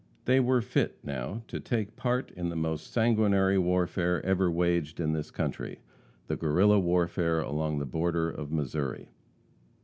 They 0.25 0.39
were 0.39 0.63
fit 0.63 0.97
now 1.03 1.43
to 1.47 1.59
take 1.59 1.95
part 1.95 2.31
in 2.31 2.49
the 2.49 2.55
most 2.55 2.91
sanguinary 2.91 3.59
warfare 3.59 4.19
ever 4.25 4.49
waged 4.49 4.99
in 4.99 5.11
this 5.13 5.29
country 5.29 5.77
the 6.25 6.35
Guerrilla 6.35 6.79
warfare 6.79 7.39
along 7.39 7.77
the 7.77 7.85
border 7.85 8.27
of 8.27 8.51
Missouri. 8.51 9.09